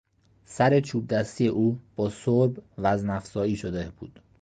سر 0.45 0.79
چوبدستی 0.79 1.47
او 1.47 1.79
با 1.95 2.09
سرب 2.09 2.63
وزن 2.77 3.09
افزایی 3.09 3.55
شده 3.55 3.91
بود. 3.99 4.19